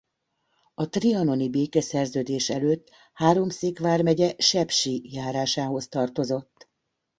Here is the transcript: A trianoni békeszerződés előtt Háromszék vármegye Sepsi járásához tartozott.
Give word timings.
A 0.73 0.89
trianoni 0.89 1.49
békeszerződés 1.49 2.49
előtt 2.49 2.89
Háromszék 3.13 3.79
vármegye 3.79 4.33
Sepsi 4.37 5.01
járásához 5.11 5.87
tartozott. 5.87 6.69